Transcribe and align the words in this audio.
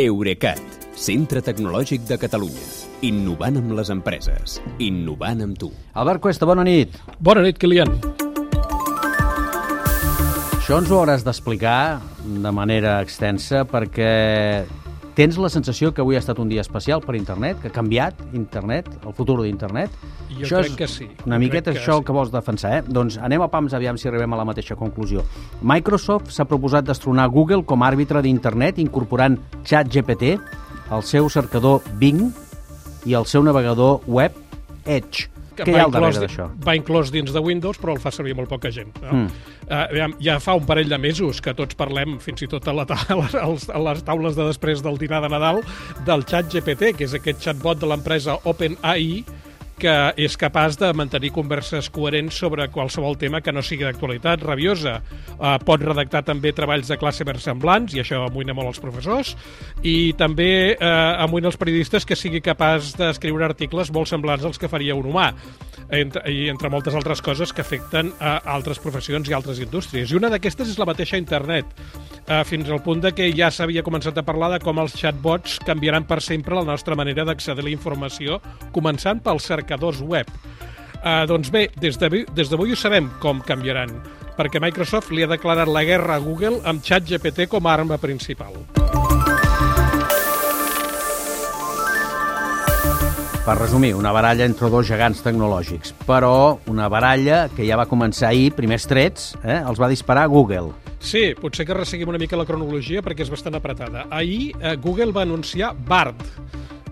Eurecat, 0.00 0.60
centre 0.96 1.42
tecnològic 1.44 2.06
de 2.08 2.16
Catalunya. 2.20 2.64
Innovant 3.04 3.58
amb 3.60 3.74
les 3.76 3.90
empreses. 3.92 4.56
Innovant 4.80 5.42
amb 5.44 5.58
tu. 5.60 5.68
Albert 5.92 6.22
Cuesta, 6.24 6.48
bona 6.48 6.64
nit. 6.64 6.96
Bona 7.20 7.44
nit, 7.44 7.58
Kilian. 7.60 7.92
Això 10.56 10.78
ens 10.78 10.88
ho 10.92 11.00
hauràs 11.00 11.24
d'explicar 11.26 12.00
de 12.24 12.52
manera 12.54 13.00
extensa 13.04 13.64
perquè 13.68 14.12
tens 15.20 15.36
la 15.36 15.50
sensació 15.52 15.90
que 15.92 16.00
avui 16.00 16.16
ha 16.16 16.20
estat 16.22 16.38
un 16.40 16.48
dia 16.48 16.62
especial 16.64 17.02
per 17.04 17.12
internet, 17.18 17.58
que 17.60 17.68
ha 17.68 17.74
canviat 17.74 18.22
internet, 18.32 18.86
el 19.04 19.12
futur 19.12 19.36
d'internet? 19.42 19.92
Jo 20.30 20.46
això 20.46 20.62
crec 20.62 20.70
és 20.70 20.76
que 20.78 20.86
sí. 20.88 21.08
Una 21.26 21.36
Jo 21.36 21.42
miqueta 21.42 21.66
crec 21.68 21.76
que 21.76 21.82
això 21.82 21.98
sí. 21.98 22.06
que 22.08 22.14
vols 22.16 22.30
defensar, 22.32 22.70
eh? 22.78 22.84
Doncs 22.88 23.18
anem 23.20 23.44
a 23.44 23.50
pams, 23.52 23.74
aviam 23.76 23.98
si 24.00 24.08
arribem 24.08 24.32
a 24.32 24.38
la 24.40 24.46
mateixa 24.48 24.78
conclusió. 24.80 25.26
Microsoft 25.60 26.32
s'ha 26.32 26.46
proposat 26.48 26.88
destronar 26.88 27.28
Google 27.34 27.66
com 27.68 27.84
a 27.84 27.90
àrbitre 27.90 28.22
d'internet 28.24 28.80
incorporant 28.80 29.36
ChatGPT, 29.60 30.38
el 30.90 31.04
seu 31.04 31.28
cercador 31.28 31.84
Bing 32.00 32.30
i 33.04 33.12
el 33.18 33.28
seu 33.28 33.44
navegador 33.44 34.00
web 34.08 34.32
Edge. 34.86 35.28
Que 35.56 35.64
Què 35.66 35.72
hi 35.72 35.74
ha 35.74 35.82
va 35.82 35.84
al 35.88 35.92
darrere 35.94 36.10
inclòs 36.12 36.20
di- 36.20 36.26
d'això? 36.26 36.46
Va 36.66 36.74
inclòs 36.78 37.10
dins 37.14 37.32
de 37.34 37.42
Windows, 37.44 37.80
però 37.82 37.94
el 37.96 38.00
fa 38.02 38.12
servir 38.14 38.34
molt 38.38 38.48
poca 38.50 38.70
gent. 38.74 38.92
No? 39.02 39.12
Mm. 39.12 39.26
Uh, 39.70 40.14
ja 40.24 40.38
fa 40.42 40.54
un 40.58 40.64
parell 40.66 40.88
de 40.90 40.98
mesos 40.98 41.40
que 41.44 41.54
tots 41.54 41.76
parlem, 41.78 42.18
fins 42.22 42.42
i 42.42 42.48
tot 42.50 42.66
a, 42.68 42.74
la 42.76 42.86
ta 42.88 42.98
a, 43.08 43.18
les, 43.20 43.68
a 43.70 43.82
les 43.90 44.02
taules 44.06 44.36
de 44.38 44.46
després 44.48 44.82
del 44.82 44.98
dinar 44.98 45.22
de 45.24 45.30
Nadal, 45.32 45.62
del 46.06 46.24
xat 46.26 46.50
GPT, 46.52 46.94
que 46.98 47.06
és 47.08 47.14
aquest 47.18 47.40
chatbot 47.44 47.80
de 47.82 47.86
l'empresa 47.90 48.38
OpenAI, 48.44 49.24
que 49.80 49.94
és 50.20 50.36
capaç 50.40 50.76
de 50.80 50.90
mantenir 50.96 51.32
converses 51.34 51.88
coherents 51.92 52.36
sobre 52.42 52.68
qualsevol 52.72 53.16
tema 53.18 53.40
que 53.40 53.52
no 53.54 53.62
sigui 53.64 53.86
d'actualitat 53.86 54.44
rabiosa. 54.44 54.98
Uh, 55.38 55.56
pot 55.64 55.82
redactar 55.82 56.22
també 56.26 56.52
treballs 56.56 56.90
de 56.90 56.98
classe 57.00 57.24
versemblants, 57.26 57.94
i 57.96 58.02
això 58.02 58.22
amoïna 58.26 58.54
molt 58.56 58.74
els 58.74 58.82
professors, 58.82 59.34
i 59.82 60.12
també 60.20 60.76
uh, 60.76 61.24
amoïna 61.24 61.50
els 61.50 61.58
periodistes 61.60 62.06
que 62.06 62.18
sigui 62.18 62.42
capaç 62.44 62.92
d'escriure 63.00 63.48
articles 63.48 63.92
molt 63.94 64.10
semblants 64.10 64.44
als 64.44 64.60
que 64.60 64.70
faria 64.70 64.98
un 64.98 65.08
humà, 65.10 65.30
entre, 65.90 66.22
i 66.30 66.48
entre 66.52 66.70
moltes 66.70 66.94
altres 66.94 67.22
coses 67.24 67.52
que 67.52 67.64
afecten 67.64 68.12
a 68.20 68.36
altres 68.54 68.78
professions 68.82 69.28
i 69.28 69.34
altres 69.36 69.60
indústries. 69.64 70.10
I 70.10 70.20
una 70.20 70.30
d'aquestes 70.32 70.70
és 70.70 70.78
la 70.78 70.88
mateixa 70.88 71.18
internet, 71.20 71.66
uh, 72.30 72.44
fins 72.46 72.70
al 72.70 72.80
punt 72.84 73.02
de 73.02 73.12
que 73.16 73.28
ja 73.36 73.50
s'havia 73.50 73.84
començat 73.86 74.16
a 74.16 74.24
parlar 74.26 74.52
de 74.54 74.62
com 74.62 74.78
els 74.80 74.94
chatbots 74.96 75.58
canviaran 75.66 76.06
per 76.08 76.20
sempre 76.24 76.56
la 76.56 76.66
nostra 76.68 76.96
manera 76.96 77.26
d'accedir 77.26 77.66
a 77.66 77.68
la 77.68 77.74
informació, 77.74 78.40
començant 78.72 79.22
pels 79.24 79.50
cercadors 79.50 80.00
web. 80.00 80.30
Uh, 81.00 81.24
doncs 81.26 81.50
bé, 81.50 81.68
des 81.80 81.98
d'avui 81.98 82.26
des 82.36 82.52
ho 82.52 82.76
sabem 82.76 83.10
com 83.20 83.40
canviaran, 83.40 83.92
perquè 84.36 84.60
Microsoft 84.62 85.10
li 85.10 85.24
ha 85.24 85.30
declarat 85.30 85.68
la 85.68 85.84
guerra 85.84 86.16
a 86.16 86.24
Google 86.24 86.60
amb 86.64 86.84
ChatGPT 86.84 87.48
com 87.48 87.66
a 87.66 87.74
arma 87.74 87.98
principal. 87.98 88.54
Per 93.40 93.56
resumir, 93.56 93.94
una 93.96 94.12
baralla 94.12 94.44
entre 94.44 94.68
dos 94.68 94.84
gegants 94.84 95.22
tecnològics, 95.24 95.94
però 96.04 96.58
una 96.68 96.90
baralla 96.92 97.46
que 97.48 97.64
ja 97.64 97.78
va 97.80 97.86
començar 97.88 98.28
ahir, 98.28 98.50
primers 98.52 98.84
trets, 98.84 99.30
eh, 99.40 99.62
els 99.64 99.80
va 99.80 99.88
disparar 99.88 100.26
Google. 100.28 100.74
Sí, 101.00 101.30
potser 101.40 101.64
que 101.64 101.74
resseguim 101.78 102.12
una 102.12 102.20
mica 102.20 102.36
la 102.36 102.44
cronologia 102.44 103.00
perquè 103.00 103.24
és 103.24 103.32
bastant 103.32 103.56
apretada. 103.56 104.04
Ahir 104.12 104.52
eh, 104.60 104.76
Google 104.76 105.16
va 105.16 105.24
anunciar 105.24 105.72
Bard, 105.88 106.20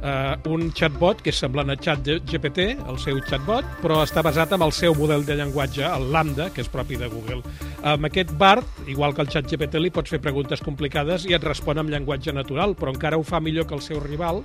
eh, 0.00 0.36
un 0.48 0.72
chatbot 0.72 1.20
que 1.20 1.34
és 1.34 1.42
semblant 1.44 1.68
a 1.68 1.76
ChatGPT, 1.76 2.70
el 2.80 2.98
seu 3.02 3.20
chatbot, 3.28 3.68
però 3.82 4.00
està 4.06 4.24
basat 4.24 4.56
en 4.56 4.64
el 4.64 4.72
seu 4.72 4.96
model 4.96 5.26
de 5.28 5.36
llenguatge, 5.36 5.84
el 5.84 6.08
Lambda, 6.14 6.48
que 6.54 6.64
és 6.64 6.72
propi 6.72 6.96
de 6.96 7.10
Google. 7.12 7.42
Amb 7.82 8.08
aquest 8.08 8.32
Bard, 8.40 8.64
igual 8.88 9.12
que 9.12 9.26
el 9.26 9.28
ChatGPT, 9.28 9.82
li 9.84 9.92
pots 9.92 10.16
fer 10.16 10.22
preguntes 10.24 10.64
complicades 10.64 11.28
i 11.28 11.36
et 11.36 11.44
respon 11.44 11.84
amb 11.84 11.92
llenguatge 11.92 12.32
natural, 12.32 12.72
però 12.72 12.96
encara 12.96 13.20
ho 13.20 13.26
fa 13.26 13.44
millor 13.44 13.68
que 13.68 13.76
el 13.76 13.84
seu 13.84 14.00
rival 14.00 14.40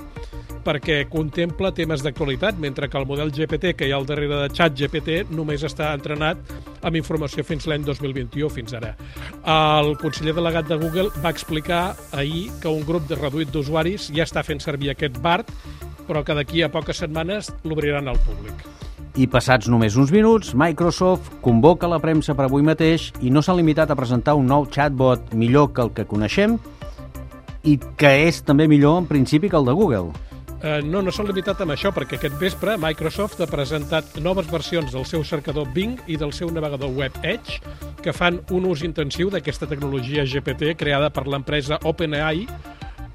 perquè 0.63 1.03
contempla 1.11 1.73
temes 1.75 2.03
d'actualitat, 2.03 2.57
mentre 2.59 2.89
que 2.89 2.99
el 2.99 3.07
model 3.09 3.31
GPT 3.35 3.73
que 3.77 3.87
hi 3.87 3.93
ha 3.93 3.99
al 3.99 4.07
darrere 4.09 4.41
de 4.43 4.49
ChatGPT 4.55 5.33
només 5.35 5.63
està 5.67 5.91
entrenat 5.95 6.39
amb 6.81 6.99
informació 6.99 7.45
fins 7.47 7.67
l'any 7.67 7.85
2021, 7.87 8.49
fins 8.53 8.75
ara. 8.79 8.93
El 9.43 9.95
conseller 10.01 10.35
delegat 10.35 10.69
de 10.71 10.79
Google 10.79 11.11
va 11.23 11.33
explicar 11.33 11.83
ahir 12.11 12.49
que 12.61 12.71
un 12.71 12.85
grup 12.87 13.07
de 13.09 13.19
reduït 13.19 13.51
d'usuaris 13.51 14.09
ja 14.15 14.27
està 14.27 14.43
fent 14.43 14.63
servir 14.63 14.93
aquest 14.93 15.19
BART, 15.23 15.51
però 16.07 16.23
que 16.23 16.35
d'aquí 16.35 16.63
a 16.63 16.71
poques 16.71 16.99
setmanes 16.99 17.51
l'obriran 17.63 18.07
al 18.07 18.19
públic. 18.23 18.65
I 19.13 19.27
passats 19.29 19.67
només 19.69 19.93
uns 19.93 20.09
minuts, 20.09 20.55
Microsoft 20.57 21.35
convoca 21.45 21.85
la 21.85 21.99
premsa 22.01 22.33
per 22.33 22.47
avui 22.47 22.63
mateix 22.65 23.11
i 23.21 23.29
no 23.29 23.43
s'ha 23.45 23.53
limitat 23.53 23.91
a 23.93 23.97
presentar 23.99 24.33
un 24.39 24.47
nou 24.49 24.65
chatbot 24.65 25.35
millor 25.37 25.69
que 25.69 25.83
el 25.85 25.91
que 25.93 26.07
coneixem 26.09 26.57
i 27.63 27.77
que 27.77 28.09
és 28.25 28.41
també 28.43 28.65
millor 28.67 29.03
en 29.03 29.05
principi 29.07 29.51
que 29.51 29.59
el 29.59 29.69
de 29.69 29.75
Google. 29.77 30.32
Eh, 30.63 30.79
no, 30.79 31.01
no 31.03 31.11
s'ha 31.11 31.25
limitat 31.27 31.59
amb 31.59 31.73
això, 31.73 31.89
perquè 31.91 32.15
aquest 32.15 32.37
vespre 32.39 32.77
Microsoft 32.79 33.41
ha 33.43 33.49
presentat 33.51 34.15
noves 34.23 34.47
versions 34.47 34.93
del 34.95 35.03
seu 35.03 35.25
cercador 35.27 35.67
Bing 35.75 35.97
i 36.07 36.15
del 36.15 36.31
seu 36.31 36.47
navegador 36.55 36.93
web 36.95 37.17
Edge, 37.19 37.59
que 37.99 38.13
fan 38.15 38.39
un 38.55 38.69
ús 38.71 38.85
intensiu 38.87 39.27
d'aquesta 39.33 39.67
tecnologia 39.67 40.23
GPT 40.23 40.77
creada 40.79 41.11
per 41.11 41.25
l'empresa 41.27 41.81
OpenAI, 41.83 42.45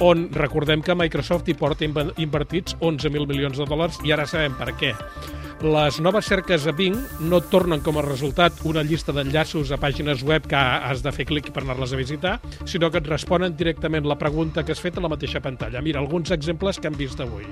on 0.00 0.28
recordem 0.32 0.82
que 0.82 0.94
Microsoft 0.94 1.48
hi 1.48 1.56
porta 1.58 1.84
inv- 1.86 2.14
invertits 2.22 2.76
11.000 2.80 3.26
milions 3.26 3.58
de 3.58 3.66
dòlars 3.66 3.98
i 4.06 4.14
ara 4.14 4.26
sabem 4.26 4.54
per 4.58 4.72
què. 4.78 4.94
Les 5.58 5.96
noves 5.98 6.28
cerques 6.30 6.68
a 6.70 6.72
Bing 6.72 6.94
no 7.26 7.40
tornen 7.42 7.80
com 7.82 7.96
a 7.98 8.02
resultat 8.04 8.60
una 8.62 8.84
llista 8.86 9.10
d'enllaços 9.10 9.72
a 9.74 9.78
pàgines 9.82 10.22
web 10.22 10.44
que 10.46 10.54
has 10.54 11.02
de 11.02 11.10
fer 11.10 11.26
clic 11.26 11.50
per 11.50 11.64
anar-les 11.64 11.96
a 11.96 11.98
visitar, 11.98 12.36
sinó 12.62 12.92
que 12.94 13.00
et 13.02 13.10
responen 13.10 13.56
directament 13.58 14.06
la 14.06 14.14
pregunta 14.20 14.62
que 14.62 14.70
has 14.70 14.78
fet 14.78 15.00
a 15.00 15.02
la 15.02 15.10
mateixa 15.10 15.42
pantalla. 15.42 15.82
Mira, 15.82 15.98
alguns 15.98 16.30
exemples 16.30 16.78
que 16.78 16.86
hem 16.86 16.94
vist 16.94 17.18
avui. 17.18 17.42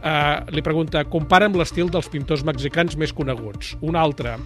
Uh, 0.00 0.40
li 0.48 0.64
pregunta, 0.64 1.04
compara'm 1.04 1.60
l'estil 1.60 1.92
dels 1.92 2.08
pintors 2.08 2.40
mexicans 2.42 2.96
més 2.96 3.12
coneguts. 3.12 3.76
Un 3.84 4.00
altre, 4.00 4.38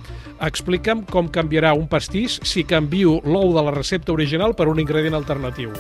explica'm 0.43 1.07
com 1.07 1.31
canviarà 1.31 1.77
un 1.79 1.87
pastís 1.87 2.41
si 2.43 2.67
canvio 2.67 3.21
l'ou 3.23 3.55
de 3.55 3.63
la 3.63 3.77
recepta 3.79 4.13
original 4.19 4.59
per 4.59 4.67
un 4.67 4.83
ingredient 4.83 5.15
alternatiu. 5.15 5.71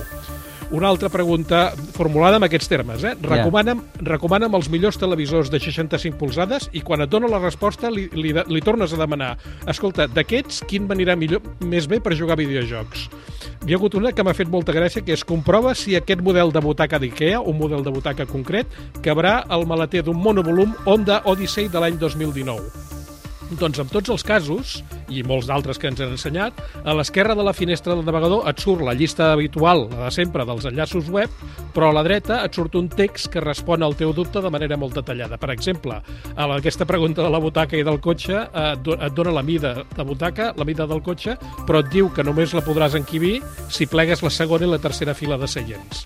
Una 0.74 0.88
altra 0.88 1.08
pregunta 1.08 1.68
formulada 1.94 2.40
amb 2.40 2.46
aquests 2.48 2.66
termes. 2.70 3.04
Eh? 3.06 3.12
Recomana'm, 3.22 3.84
recomana'm 4.08 4.56
els 4.58 4.66
millors 4.72 4.98
televisors 4.98 5.50
de 5.52 5.60
65 5.62 6.18
polzades 6.18 6.66
i 6.74 6.82
quan 6.82 7.04
et 7.04 7.12
dona 7.12 7.30
la 7.30 7.38
resposta 7.38 7.90
li, 7.92 8.08
li, 8.16 8.32
li 8.34 8.62
tornes 8.66 8.90
a 8.92 8.98
demanar 8.98 9.36
escolta, 9.70 10.08
d'aquests, 10.10 10.64
quin 10.66 10.88
m'anirà 10.90 11.14
millor, 11.18 11.44
més 11.62 11.86
bé 11.86 12.00
per 12.02 12.16
jugar 12.18 12.34
a 12.34 12.42
videojocs? 12.42 13.06
Hi 13.66 13.74
ha 13.74 13.78
hagut 13.78 13.94
una 13.98 14.10
que 14.14 14.26
m'ha 14.26 14.34
fet 14.34 14.50
molta 14.50 14.74
gràcia, 14.74 15.04
que 15.06 15.14
és 15.14 15.24
comprova 15.26 15.74
si 15.78 15.94
aquest 15.94 16.22
model 16.26 16.50
de 16.54 16.62
butaca 16.62 16.98
d'IKEA, 17.02 17.40
un 17.46 17.58
model 17.62 17.86
de 17.86 17.94
butaca 17.94 18.26
concret, 18.26 18.74
cabrà 19.06 19.38
al 19.46 19.66
maleter 19.70 20.02
d'un 20.06 20.18
monovolum 20.18 20.74
Honda 20.84 21.22
Odyssey 21.30 21.70
de 21.70 21.82
l'any 21.82 21.98
2019. 22.02 22.95
Doncs 23.46 23.78
en 23.78 23.86
tots 23.86 24.10
els 24.10 24.24
casos, 24.26 24.72
i 25.14 25.20
molts 25.22 25.46
d'altres 25.46 25.78
que 25.78 25.86
ens 25.86 26.00
han 26.02 26.10
ensenyat, 26.16 26.56
a 26.82 26.94
l'esquerra 26.98 27.36
de 27.38 27.44
la 27.46 27.52
finestra 27.54 27.94
del 27.94 28.02
navegador 28.04 28.42
et 28.50 28.58
surt 28.58 28.82
la 28.82 28.94
llista 28.98 29.28
habitual, 29.36 29.84
la 29.92 30.08
de 30.08 30.10
sempre, 30.16 30.42
dels 30.48 30.66
enllaços 30.66 31.06
web, 31.14 31.30
però 31.72 31.92
a 31.92 31.94
la 31.94 32.02
dreta 32.02 32.40
et 32.42 32.58
surt 32.58 32.74
un 32.74 32.88
text 32.90 33.30
que 33.30 33.40
respon 33.44 33.84
al 33.86 33.94
teu 33.94 34.10
dubte 34.16 34.42
de 34.42 34.50
manera 34.50 34.76
molt 34.76 34.98
detallada. 34.98 35.38
Per 35.38 35.52
exemple, 35.54 36.00
a 36.34 36.48
aquesta 36.56 36.88
pregunta 36.90 37.22
de 37.22 37.30
la 37.30 37.38
butaca 37.38 37.78
i 37.78 37.84
del 37.86 38.00
cotxe 38.02 38.34
eh, 38.34 38.72
et 38.72 38.82
do- 38.82 38.98
et 38.98 39.14
dona 39.14 39.30
la 39.38 39.42
mida 39.46 39.76
de 39.94 40.04
butaca, 40.04 40.52
la 40.56 40.64
mida 40.66 40.84
del 40.90 41.02
cotxe, 41.06 41.38
però 41.68 41.84
et 41.84 41.92
diu 41.94 42.10
que 42.12 42.24
només 42.26 42.52
la 42.52 42.64
podràs 42.66 42.98
enquibir 42.98 43.38
si 43.70 43.86
plegues 43.86 44.24
la 44.26 44.30
segona 44.34 44.66
i 44.66 44.70
la 44.74 44.82
tercera 44.82 45.14
fila 45.14 45.38
de 45.38 45.46
seients. 45.46 46.02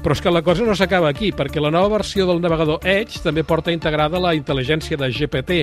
Però 0.00 0.14
és 0.16 0.20
que 0.24 0.30
la 0.32 0.40
cosa 0.40 0.64
no 0.64 0.72
s'acaba 0.74 1.10
aquí, 1.10 1.28
perquè 1.30 1.60
la 1.60 1.68
nova 1.70 1.98
versió 1.98 2.24
del 2.24 2.38
navegador 2.40 2.78
Edge 2.88 3.18
també 3.20 3.42
porta 3.44 3.68
integrada 3.74 4.16
la 4.22 4.32
intel·ligència 4.38 4.96
de 4.96 5.10
GPT, 5.12 5.58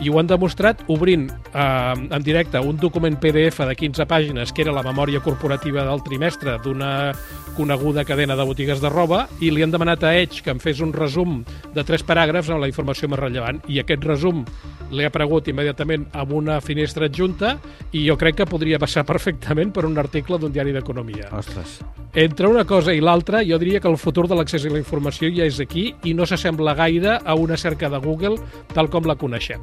i 0.00 0.08
ho 0.08 0.18
han 0.18 0.28
demostrat 0.30 0.80
obrint 0.88 1.26
eh, 1.30 1.94
en 2.16 2.22
directe 2.24 2.60
un 2.60 2.78
document 2.80 3.18
PDF 3.20 3.66
de 3.68 3.76
15 3.76 4.06
pàgines, 4.08 4.52
que 4.52 4.64
era 4.64 4.72
la 4.72 4.84
memòria 4.86 5.20
corporativa 5.20 5.84
del 5.84 6.02
trimestre 6.06 6.56
d'una 6.64 7.12
coneguda 7.56 8.06
cadena 8.08 8.36
de 8.36 8.46
botigues 8.46 8.80
de 8.80 8.88
roba, 8.88 9.26
i 9.40 9.50
li 9.52 9.62
han 9.62 9.72
demanat 9.72 10.04
a 10.04 10.14
Edge 10.16 10.44
que 10.44 10.54
em 10.54 10.60
fes 10.62 10.80
un 10.80 10.94
resum 10.96 11.40
de 11.74 11.84
tres 11.84 12.04
paràgrafs 12.06 12.48
amb 12.50 12.64
la 12.64 12.70
informació 12.70 13.10
més 13.10 13.20
rellevant, 13.20 13.60
i 13.68 13.80
aquest 13.82 14.06
resum 14.06 14.44
l'he 14.90 15.06
aparegut 15.06 15.50
immediatament 15.52 16.08
amb 16.18 16.32
una 16.38 16.60
finestra 16.64 17.10
adjunta, 17.10 17.58
i 17.92 18.06
jo 18.08 18.16
crec 18.16 18.40
que 18.40 18.48
podria 18.48 18.80
passar 18.80 19.04
perfectament 19.06 19.74
per 19.74 19.84
un 19.88 19.98
article 20.00 20.40
d'un 20.40 20.54
diari 20.54 20.72
d'economia. 20.72 21.28
Ostres. 21.36 21.80
Entre 22.14 22.48
una 22.48 22.64
cosa 22.64 22.94
i 22.96 23.04
l'altra, 23.04 23.44
jo 23.46 23.58
diria 23.60 23.80
que 23.80 23.90
el 23.90 24.00
futur 24.00 24.26
de 24.30 24.38
l'accés 24.38 24.66
a 24.66 24.72
la 24.72 24.82
informació 24.82 25.30
ja 25.30 25.46
és 25.46 25.60
aquí 25.62 25.90
i 26.04 26.14
no 26.14 26.26
s'assembla 26.26 26.74
gaire 26.74 27.20
a 27.22 27.38
una 27.38 27.60
cerca 27.60 27.92
de 27.92 28.02
Google 28.02 28.40
tal 28.74 28.90
com 28.90 29.06
la 29.06 29.18
coneixem. 29.20 29.62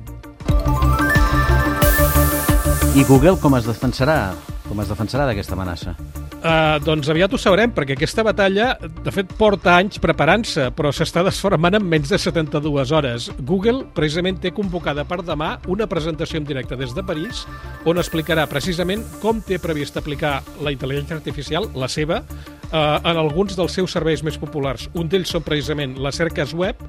I 2.97 3.03
Google 3.05 3.35
com 3.37 3.53
es 3.53 3.67
defensarà? 3.69 4.31
Com 4.65 4.79
es 4.81 4.87
defensarà 4.89 5.27
d'aquesta 5.27 5.53
amenaça? 5.53 5.91
Uh, 6.37 6.79
doncs 6.81 7.05
aviat 7.13 7.29
ho 7.29 7.37
sabrem, 7.37 7.69
perquè 7.69 7.93
aquesta 7.93 8.23
batalla, 8.25 8.71
de 9.05 9.11
fet, 9.13 9.29
porta 9.37 9.75
anys 9.77 9.99
preparant-se, 10.01 10.71
però 10.73 10.89
s'està 10.89 11.21
desformant 11.27 11.77
en 11.77 11.85
menys 11.85 12.09
de 12.09 12.17
72 12.17 12.93
hores. 12.97 13.27
Google, 13.45 13.83
precisament, 13.93 14.39
té 14.41 14.49
convocada 14.49 15.05
per 15.05 15.19
demà 15.27 15.51
una 15.69 15.85
presentació 15.85 16.41
en 16.41 16.49
directe 16.49 16.79
des 16.79 16.95
de 16.97 17.05
París, 17.05 17.43
on 17.85 18.01
explicarà 18.01 18.47
precisament 18.49 19.05
com 19.21 19.43
té 19.45 19.61
previst 19.61 20.01
aplicar 20.01 20.39
la 20.65 20.73
intel·ligència 20.73 21.19
artificial, 21.19 21.69
la 21.77 21.91
seva, 21.93 22.23
eh, 22.71 22.81
en 22.81 23.13
alguns 23.13 23.53
dels 23.59 23.77
seus 23.77 23.93
serveis 23.93 24.25
més 24.25 24.41
populars. 24.41 24.89
Un 24.97 25.05
d'ells 25.05 25.37
són 25.37 25.45
precisament 25.45 25.99
les 26.01 26.17
cerques 26.17 26.57
web, 26.57 26.81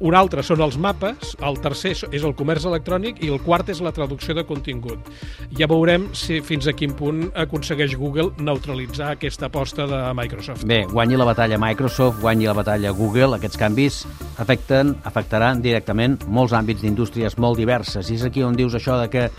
un 0.00 0.14
altre 0.14 0.42
són 0.44 0.60
els 0.64 0.76
mapes, 0.80 1.34
el 1.44 1.58
tercer 1.64 1.94
és 2.10 2.24
el 2.24 2.34
comerç 2.36 2.66
electrònic 2.68 3.22
i 3.24 3.30
el 3.32 3.40
quart 3.44 3.70
és 3.72 3.80
la 3.84 3.92
traducció 3.96 4.34
de 4.36 4.44
contingut. 4.48 5.10
Ja 5.56 5.68
veurem 5.70 6.08
si 6.16 6.40
fins 6.44 6.68
a 6.68 6.74
quin 6.76 6.92
punt 6.96 7.26
aconsegueix 7.34 7.96
Google 7.96 8.32
neutralitzar 8.38 9.14
aquesta 9.14 9.48
aposta 9.48 9.86
de 9.88 10.00
Microsoft. 10.18 10.66
Bé, 10.68 10.82
guanyi 10.90 11.16
la 11.16 11.28
batalla 11.28 11.60
Microsoft, 11.60 12.20
guanyi 12.20 12.50
la 12.50 12.56
batalla 12.58 12.92
Google, 12.96 13.36
aquests 13.36 13.60
canvis 13.60 14.02
afecten, 14.42 14.96
afectaran 15.08 15.62
directament 15.64 16.18
molts 16.28 16.54
àmbits 16.56 16.84
d'indústries 16.84 17.38
molt 17.40 17.60
diverses. 17.60 18.10
I 18.10 18.20
és 18.20 18.26
aquí 18.28 18.44
on 18.44 18.56
dius 18.58 18.76
això 18.76 18.98
de 19.00 19.08
que 19.12 19.24
eh, 19.26 19.30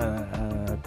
eh, 0.00 0.78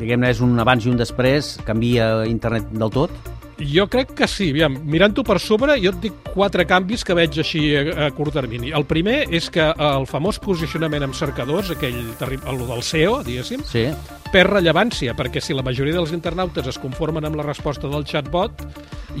diguem-ne 0.00 0.34
és 0.34 0.42
un 0.44 0.58
abans 0.60 0.84
i 0.84 0.90
un 0.90 0.98
després, 1.00 1.54
canvia 1.66 2.24
internet 2.28 2.72
del 2.74 2.92
tot? 2.94 3.33
Jo 3.58 3.86
crec 3.88 4.14
que 4.18 4.26
sí. 4.30 4.50
Aviam, 4.50 4.76
mirant-ho 4.90 5.22
per 5.26 5.38
sobre, 5.42 5.76
jo 5.82 5.92
et 5.94 6.00
dic 6.02 6.16
quatre 6.34 6.66
canvis 6.66 7.04
que 7.06 7.14
veig 7.14 7.38
així 7.38 7.62
a, 7.78 8.06
a 8.06 8.10
curt 8.14 8.34
termini. 8.34 8.72
El 8.74 8.86
primer 8.90 9.24
és 9.34 9.46
que 9.52 9.68
el 9.70 10.06
famós 10.10 10.40
posicionament 10.42 11.06
amb 11.06 11.14
cercadors, 11.14 11.70
aquell 11.74 12.00
el 12.00 12.64
del 12.66 12.82
SEO, 12.82 13.22
diguéssim, 13.26 13.62
Sí. 13.70 13.86
perd 14.32 14.50
rellevància, 14.56 15.14
perquè 15.14 15.40
si 15.40 15.54
la 15.54 15.62
majoria 15.62 15.94
dels 15.94 16.12
internautes 16.12 16.66
es 16.66 16.78
conformen 16.82 17.24
amb 17.24 17.36
la 17.38 17.44
resposta 17.46 17.86
del 17.88 18.04
chatbot, 18.04 18.64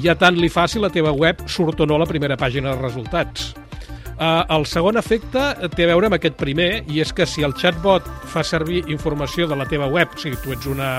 ja 0.02 0.16
tant 0.18 0.34
li 0.36 0.48
fa 0.50 0.66
si 0.66 0.80
la 0.82 0.90
teva 0.90 1.12
web 1.14 1.44
surt 1.46 1.80
o 1.80 1.86
no 1.86 1.94
a 1.94 2.02
la 2.02 2.06
primera 2.10 2.36
pàgina 2.36 2.74
de 2.74 2.82
resultats. 2.82 3.52
Uh, 4.14 4.44
el 4.54 4.66
segon 4.70 4.96
efecte 5.00 5.42
té 5.74 5.86
a 5.86 5.90
veure 5.90 6.06
amb 6.10 6.18
aquest 6.18 6.36
primer, 6.38 6.84
i 6.90 7.00
és 7.02 7.10
que 7.12 7.26
si 7.26 7.42
el 7.42 7.56
chatbot 7.58 8.06
fa 8.30 8.44
servir 8.46 8.84
informació 8.92 9.48
de 9.50 9.58
la 9.58 9.66
teva 9.66 9.88
web, 9.90 10.14
o 10.14 10.22
sigui, 10.22 10.38
tu 10.42 10.54
ets 10.54 10.70
una, 10.70 10.96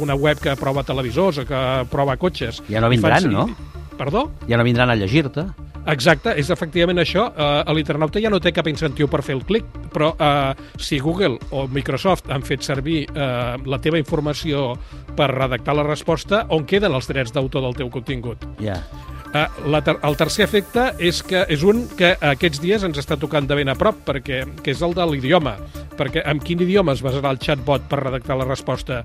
una 0.00 0.16
web 0.16 0.40
que 0.40 0.56
prova 0.56 0.84
televisors 0.86 1.42
o 1.42 1.46
que 1.48 1.62
prova 1.92 2.16
cotxes... 2.16 2.62
Ja 2.70 2.80
no 2.80 2.88
vindran, 2.92 3.28
servir- 3.28 3.36
no? 3.36 3.76
Perdó? 3.96 4.26
Ja 4.48 4.56
no 4.60 4.64
vindran 4.64 4.90
a 4.92 4.96
llegir-te. 4.96 5.46
Exacte, 5.86 6.32
és 6.34 6.48
efectivament 6.50 6.98
això. 6.98 7.28
Uh, 7.30 7.60
L'internauta 7.76 8.18
ja 8.18 8.30
no 8.32 8.40
té 8.42 8.50
cap 8.50 8.66
incentiu 8.66 9.06
per 9.06 9.20
fer 9.22 9.36
el 9.36 9.44
clic, 9.46 9.68
però 9.94 10.10
uh, 10.18 10.56
si 10.82 10.98
Google 10.98 11.38
o 11.54 11.68
Microsoft 11.70 12.32
han 12.34 12.42
fet 12.42 12.66
servir 12.66 13.04
uh, 13.12 13.54
la 13.70 13.78
teva 13.78 14.00
informació 14.00 14.72
per 15.16 15.30
redactar 15.30 15.76
la 15.78 15.86
resposta, 15.86 16.42
on 16.50 16.66
queden 16.66 16.96
els 16.96 17.06
drets 17.06 17.30
d'autor 17.36 17.62
del 17.68 17.78
teu 17.78 17.92
contingut? 17.94 18.42
Ja. 18.58 18.80
Uh, 19.36 19.68
la 19.68 19.82
ter 19.84 19.96
el 20.06 20.16
tercer 20.16 20.44
efecte 20.46 20.86
és 21.02 21.18
que 21.26 21.42
és 21.52 21.62
un 21.66 21.82
que 21.98 22.12
aquests 22.24 22.60
dies 22.62 22.84
ens 22.86 22.96
està 23.00 23.18
tocant 23.20 23.44
de 23.48 23.56
ben 23.58 23.68
a 23.68 23.74
prop, 23.76 23.98
perquè, 24.06 24.44
que 24.62 24.72
és 24.72 24.82
el 24.86 24.94
de 24.96 25.04
l'idioma. 25.10 25.56
Perquè 25.98 26.22
amb 26.30 26.44
quin 26.44 26.62
idioma 26.64 26.94
es 26.96 27.02
basarà 27.04 27.32
el 27.34 27.40
chatbot 27.42 27.88
per 27.90 28.00
redactar 28.04 28.38
la 28.38 28.46
resposta? 28.48 29.02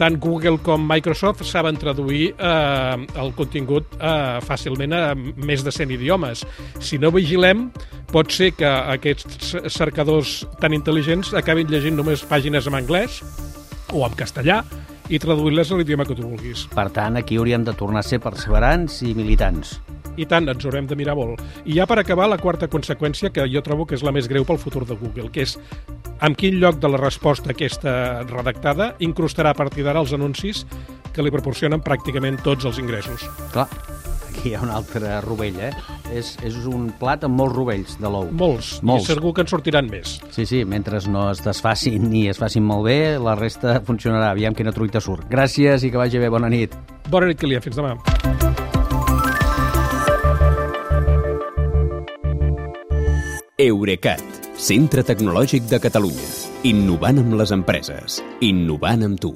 Tant 0.00 0.16
Google 0.22 0.56
com 0.64 0.86
Microsoft 0.88 1.44
saben 1.44 1.76
traduir 1.76 2.30
eh, 2.32 3.20
el 3.20 3.34
contingut 3.36 3.98
eh, 3.98 4.40
fàcilment 4.46 4.96
a 4.96 5.02
més 5.14 5.62
de 5.66 5.74
100 5.76 5.92
idiomes. 5.98 6.46
Si 6.80 6.98
no 6.98 7.12
vigilem, 7.12 7.68
pot 8.10 8.32
ser 8.32 8.54
que 8.56 8.70
aquests 8.96 9.52
cercadors 9.76 10.40
tan 10.62 10.74
intel·ligents 10.74 11.34
acabin 11.36 11.68
llegint 11.68 12.00
només 12.00 12.24
pàgines 12.24 12.70
en 12.70 12.80
anglès 12.80 13.20
o 13.92 14.06
en 14.06 14.16
castellà 14.16 14.62
i 15.10 15.18
traduir-les 15.18 15.70
a 15.70 15.78
l'idioma 15.78 16.06
que 16.06 16.14
tu 16.14 16.22
vulguis. 16.22 16.66
Per 16.70 16.86
tant, 16.94 17.18
aquí 17.18 17.36
hauríem 17.36 17.66
de 17.66 17.74
tornar 17.74 18.04
a 18.04 18.06
ser 18.06 18.20
perseverants 18.22 19.02
i 19.02 19.14
militants. 19.18 19.80
I 20.20 20.26
tant, 20.30 20.48
ens 20.50 20.64
haurem 20.66 20.86
de 20.86 20.96
mirar 20.98 21.16
molt. 21.18 21.42
I 21.64 21.78
ja 21.78 21.86
per 21.90 22.00
acabar, 22.00 22.28
la 22.30 22.38
quarta 22.38 22.68
conseqüència, 22.70 23.32
que 23.34 23.46
jo 23.50 23.62
trobo 23.66 23.86
que 23.86 23.96
és 23.98 24.04
la 24.06 24.14
més 24.14 24.28
greu 24.30 24.46
pel 24.46 24.60
futur 24.62 24.84
de 24.86 24.98
Google, 24.98 25.30
que 25.34 25.46
és 25.46 25.56
en 26.22 26.34
quin 26.38 26.58
lloc 26.62 26.80
de 26.82 26.90
la 26.92 27.00
resposta 27.00 27.54
aquesta 27.54 28.22
redactada 28.28 28.94
incrustarà 29.00 29.54
a 29.54 29.58
partir 29.58 29.86
d'ara 29.86 30.02
els 30.02 30.14
anuncis 30.14 30.66
que 31.14 31.24
li 31.24 31.32
proporcionen 31.34 31.82
pràcticament 31.82 32.42
tots 32.44 32.68
els 32.68 32.78
ingressos. 32.82 33.26
Clar, 33.54 33.66
hi 34.44 34.54
ha 34.54 34.62
un 34.64 34.70
altre 34.72 35.20
rovell, 35.24 35.58
eh? 35.60 35.70
És, 36.16 36.32
és 36.46 36.56
un 36.68 36.88
plat 37.00 37.24
amb 37.26 37.36
molts 37.38 37.56
rovells 37.56 37.96
de 38.00 38.10
l'ou. 38.10 38.30
Molts, 38.32 38.78
Molts. 38.86 39.08
i 39.08 39.14
segur 39.14 39.34
que 39.36 39.44
en 39.44 39.50
sortiran 39.50 39.90
més. 39.90 40.18
Sí, 40.34 40.46
sí, 40.48 40.62
mentre 40.64 41.00
no 41.12 41.28
es 41.30 41.42
desfacin 41.44 42.08
ni 42.10 42.26
es 42.30 42.40
facin 42.40 42.64
molt 42.66 42.88
bé, 42.88 43.00
la 43.22 43.36
resta 43.38 43.80
funcionarà. 43.86 44.32
Aviam 44.34 44.56
quina 44.56 44.72
truita 44.72 45.02
surt. 45.02 45.28
Gràcies 45.30 45.84
i 45.84 45.92
que 45.92 46.00
vagi 46.00 46.22
bé. 46.22 46.30
Bona 46.32 46.48
nit. 46.52 46.76
Bona 47.10 47.30
nit, 47.30 47.40
Kilian. 47.40 47.62
Fins 47.64 47.76
demà. 47.76 47.96
Eurecat, 53.60 54.22
centre 54.56 55.04
tecnològic 55.04 55.66
de 55.68 55.80
Catalunya. 55.84 56.30
Innovant 56.70 57.20
amb 57.20 57.36
les 57.36 57.52
empreses. 57.52 58.22
Innovant 58.40 59.04
amb 59.04 59.20
tu. 59.20 59.34